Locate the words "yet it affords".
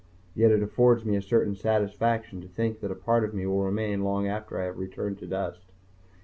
0.33-1.05